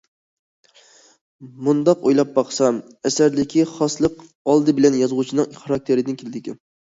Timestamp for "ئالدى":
4.53-4.75